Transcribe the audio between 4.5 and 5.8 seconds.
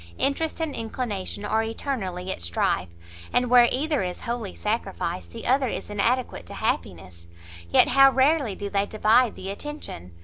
sacrificed, the other